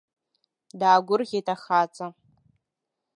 Даагәырӷьеит 0.79 1.47
ахаҵа. 1.53 2.07